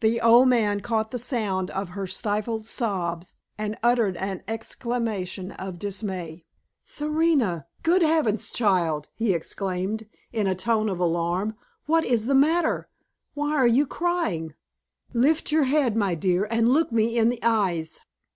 The 0.00 0.18
old 0.22 0.48
man 0.48 0.80
caught 0.80 1.10
the 1.10 1.18
sound 1.18 1.70
of 1.72 1.90
her 1.90 2.06
stifled 2.06 2.64
sobs, 2.66 3.38
and 3.58 3.76
uttered 3.82 4.16
an 4.16 4.42
exclamation 4.48 5.52
of 5.52 5.78
dismay. 5.78 6.46
"Serena! 6.86 7.66
Good 7.82 8.00
heavens, 8.00 8.50
child!" 8.50 9.10
he 9.14 9.34
exclaimed, 9.34 10.06
in 10.32 10.46
a 10.46 10.54
tone 10.54 10.88
of 10.88 10.98
alarm, 11.00 11.54
"what 11.84 12.06
is 12.06 12.24
the 12.24 12.34
matter? 12.34 12.88
Why 13.34 13.50
are 13.56 13.66
you 13.66 13.86
crying? 13.86 14.54
Lift 15.12 15.52
your 15.52 15.64
head, 15.64 15.94
my 15.96 16.14
dear, 16.14 16.48
and 16.50 16.70
look 16.70 16.90
me 16.90 17.18
in 17.18 17.28
the 17.28 17.42
eyes." 17.42 18.00